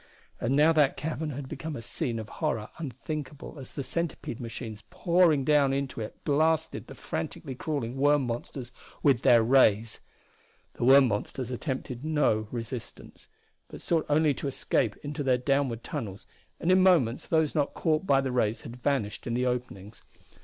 [0.39, 4.81] And now that cavern had become a scene of horror unthinkable as the centipede machines
[4.89, 8.71] pouring down into it blasted the frantically crawling worm monsters
[9.03, 9.99] with their rays.
[10.73, 13.27] The worm monsters attempted no resistance,
[13.69, 16.25] but sought only to escape into their downward tunnels,
[16.59, 20.01] and in moments those not caught by the rays had vanished in the openings.